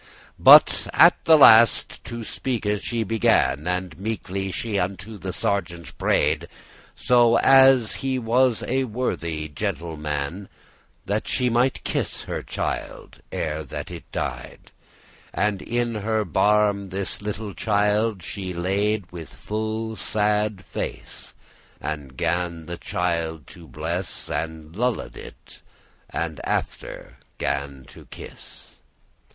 [0.39, 6.47] But at the last to speake she began, And meekly she unto the sergeant pray'd,
[6.95, 10.49] So as he was a worthy gentle man,
[11.05, 14.71] That she might kiss her child, ere that it died:
[15.35, 21.35] And in her barme* this little child she laid, *lap, bosom With full sad face,
[21.79, 25.61] and gan the child to bless,* *cross And lulled it,
[26.09, 28.77] and after gan it kiss.